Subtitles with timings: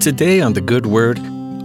[0.00, 1.18] Today on The Good Word,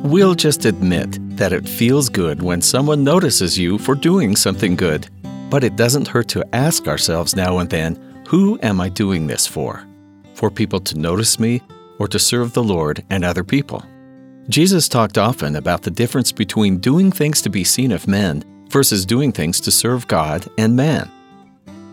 [0.03, 5.08] we'll just admit that it feels good when someone notices you for doing something good.
[5.50, 7.95] But it doesn't hurt to ask ourselves now and then
[8.27, 9.88] who am I doing this for?
[10.34, 11.61] For people to notice me
[11.98, 13.85] or to serve the Lord and other people?
[14.49, 19.05] Jesus talked often about the difference between doing things to be seen of men versus
[19.05, 21.09] doing things to serve God and man.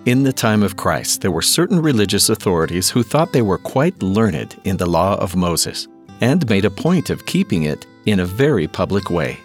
[0.06, 4.02] In the time of Christ, there were certain religious authorities who thought they were quite
[4.02, 5.86] learned in the law of Moses
[6.22, 9.36] and made a point of keeping it in a very public way.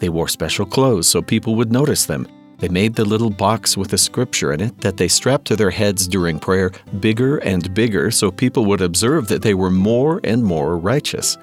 [0.00, 2.26] They wore special clothes so people would notice them.
[2.58, 5.70] They made the little box with a scripture in it that they strapped to their
[5.70, 10.42] heads during prayer bigger and bigger so people would observe that they were more and
[10.42, 11.38] more righteous.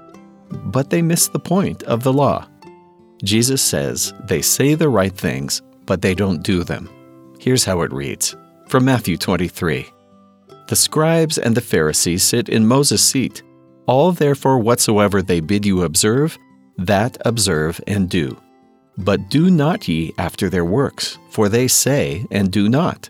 [0.49, 2.45] But they missed the point of the law.
[3.23, 6.89] Jesus says they say the right things, but they don't do them.
[7.39, 8.35] Here's how it reads
[8.67, 9.87] from Matthew 23
[10.67, 13.43] The scribes and the Pharisees sit in Moses' seat.
[13.85, 16.37] All therefore whatsoever they bid you observe,
[16.77, 18.37] that observe and do.
[18.97, 23.09] But do not ye after their works, for they say and do not.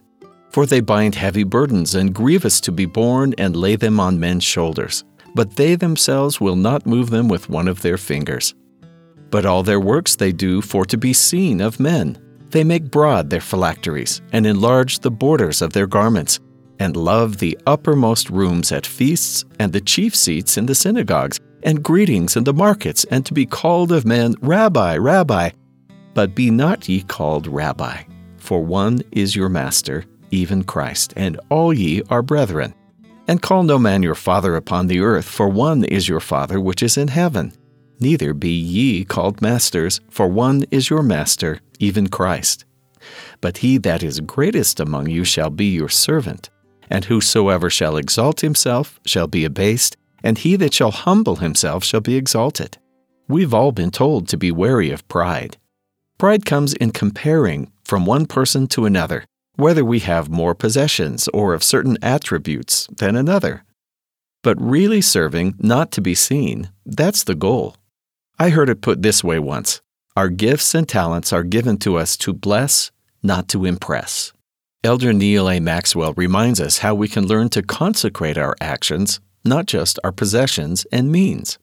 [0.51, 4.43] For they bind heavy burdens and grievous to be borne and lay them on men's
[4.43, 5.03] shoulders,
[5.35, 8.53] but they themselves will not move them with one of their fingers.
[9.29, 12.17] But all their works they do for to be seen of men.
[12.49, 16.39] They make broad their phylacteries, and enlarge the borders of their garments,
[16.79, 21.83] and love the uppermost rooms at feasts, and the chief seats in the synagogues, and
[21.83, 25.51] greetings in the markets, and to be called of men, Rabbi, Rabbi.
[26.13, 28.03] But be not ye called Rabbi,
[28.37, 32.73] for one is your master, even Christ, and all ye are brethren.
[33.27, 36.83] And call no man your father upon the earth, for one is your Father which
[36.83, 37.53] is in heaven.
[37.99, 42.65] Neither be ye called masters, for one is your master, even Christ.
[43.39, 46.49] But he that is greatest among you shall be your servant.
[46.93, 52.01] And whosoever shall exalt himself shall be abased, and he that shall humble himself shall
[52.01, 52.77] be exalted.
[53.27, 55.57] We've all been told to be wary of pride.
[56.19, 61.55] Pride comes in comparing from one person to another, whether we have more possessions or
[61.55, 63.63] of certain attributes than another.
[64.43, 67.75] But really serving not to be seen, that's the goal.
[68.37, 69.81] I heard it put this way once
[70.15, 72.91] Our gifts and talents are given to us to bless,
[73.23, 74.31] not to impress.
[74.85, 75.61] Elder Neal A.
[75.61, 80.85] Maxwell reminds us how we can learn to consecrate our actions, not just our possessions
[80.91, 81.57] and means.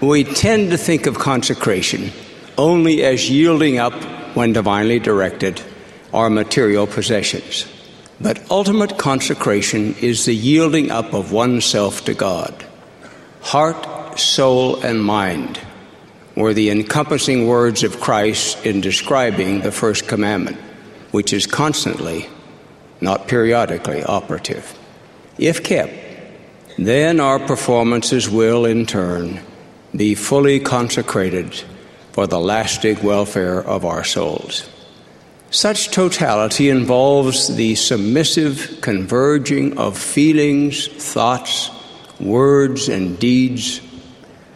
[0.00, 2.12] We tend to think of consecration
[2.56, 3.92] only as yielding up,
[4.34, 5.60] when divinely directed,
[6.14, 7.70] our material possessions.
[8.22, 12.54] But ultimate consecration is the yielding up of oneself to God.
[13.42, 15.60] Heart, soul, and mind
[16.36, 20.56] were the encompassing words of Christ in describing the first commandment,
[21.10, 22.28] which is constantly
[23.02, 24.78] not periodically operative.
[25.36, 25.92] If kept,
[26.78, 29.40] then our performances will, in turn,
[29.94, 31.52] be fully consecrated
[32.12, 34.68] for the lasting welfare of our souls.
[35.50, 41.70] Such totality involves the submissive converging of feelings, thoughts,
[42.18, 43.82] words, and deeds,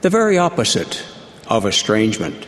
[0.01, 1.05] the very opposite
[1.49, 2.47] of estrangement.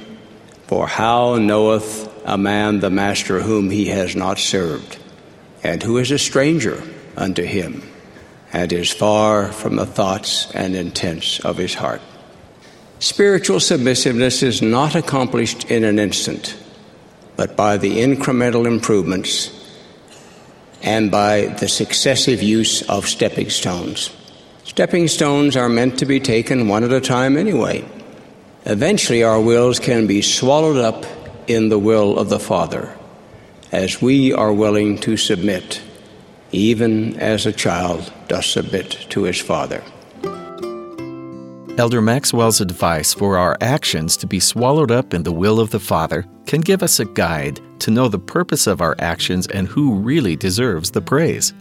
[0.66, 4.98] For how knoweth a man the master whom he has not served?
[5.63, 6.83] And who is a stranger
[7.17, 7.83] unto him,
[8.53, 12.01] and is far from the thoughts and intents of his heart.
[13.01, 16.57] Spiritual submissiveness is not accomplished in an instant,
[17.37, 19.55] but by the incremental improvements
[20.83, 24.11] and by the successive use of stepping stones.
[24.65, 27.85] Stepping stones are meant to be taken one at a time anyway.
[28.65, 31.05] Eventually, our wills can be swallowed up
[31.49, 32.97] in the will of the Father
[33.73, 35.83] as we are willing to submit,
[36.53, 39.83] even as a child does submit to his father.
[41.78, 45.78] Elder Maxwell's advice for our actions to be swallowed up in the will of the
[45.78, 49.95] Father can give us a guide to know the purpose of our actions and who
[49.95, 51.55] really deserves the praise.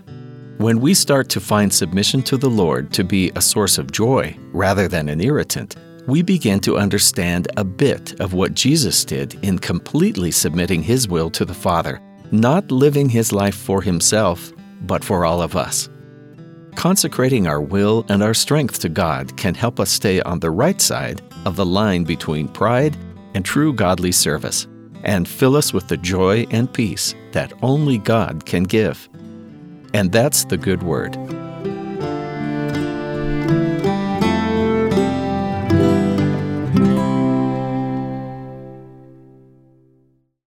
[0.58, 4.36] When we start to find submission to the Lord to be a source of joy
[4.54, 5.76] rather than an irritant,
[6.08, 11.30] we begin to understand a bit of what Jesus did in completely submitting his will
[11.30, 12.02] to the Father,
[12.32, 15.90] not living his life for himself, but for all of us.
[16.76, 20.80] Consecrating our will and our strength to God can help us stay on the right
[20.80, 22.96] side of the line between pride
[23.34, 24.68] and true godly service,
[25.04, 29.10] and fill us with the joy and peace that only God can give.
[29.94, 31.16] And that's the good word.